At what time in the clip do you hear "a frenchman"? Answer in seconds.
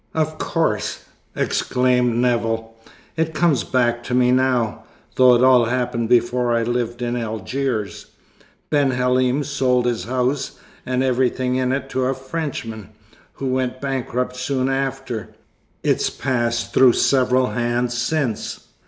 12.05-12.89